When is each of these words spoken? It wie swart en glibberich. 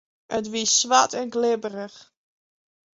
It 0.37 0.45
wie 0.53 0.67
swart 0.77 1.13
en 1.19 1.29
glibberich. 1.33 1.97